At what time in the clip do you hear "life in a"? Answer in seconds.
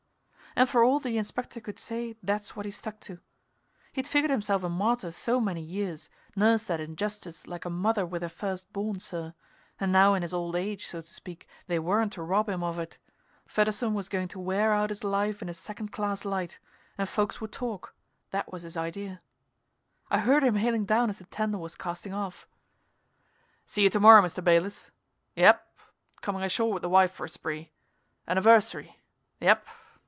15.05-15.53